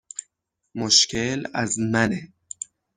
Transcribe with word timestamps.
مشکل 0.81 1.41
از 1.53 1.79
منه 1.79 2.21